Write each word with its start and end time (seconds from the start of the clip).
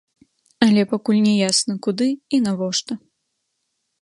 Але 0.65 0.85
пакуль 0.93 1.19
не 1.27 1.33
ясна 1.49 1.73
куды 1.89 2.09
і 2.39 2.43
навошта. 2.47 2.93